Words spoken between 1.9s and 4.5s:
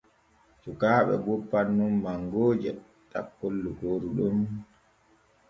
mangooje takkol lokooru ɗon.